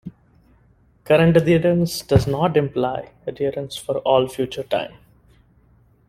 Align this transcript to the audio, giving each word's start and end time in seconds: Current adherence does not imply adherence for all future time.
Current 1.03 1.37
adherence 1.37 2.01
does 2.01 2.25
not 2.25 2.57
imply 2.57 3.11
adherence 3.27 3.77
for 3.77 3.99
all 3.99 4.27
future 4.27 4.63
time. 4.63 4.95